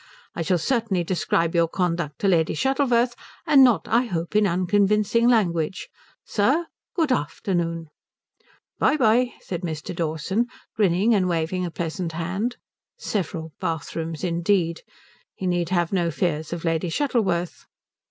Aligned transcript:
I 0.33 0.41
shall 0.41 0.57
certainly 0.57 1.03
describe 1.03 1.53
your 1.53 1.67
conduct 1.67 2.17
to 2.21 2.27
Lady 2.27 2.55
Shuttleworth, 2.55 3.15
and 3.45 3.63
not, 3.63 3.87
I 3.87 4.05
hope, 4.05 4.35
in 4.35 4.47
unconvincing 4.47 5.27
language. 5.27 5.89
Sir, 6.25 6.65
good 6.95 7.11
afternoon." 7.11 7.87
"By 8.79 8.97
bye," 8.97 9.33
said 9.41 9.61
Mr. 9.61 9.95
Dawson, 9.95 10.47
grinning 10.75 11.13
and 11.13 11.29
waving 11.29 11.67
a 11.67 11.69
pleasant 11.69 12.13
hand. 12.13 12.57
Several 12.97 13.53
bathrooms 13.59 14.23
indeed! 14.23 14.81
He 15.35 15.45
need 15.45 15.69
have 15.69 15.93
no 15.93 16.09
fears 16.09 16.51
of 16.51 16.65
Lady 16.65 16.89
Shuttleworth. 16.89 17.67